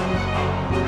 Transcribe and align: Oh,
Oh, 0.00 0.87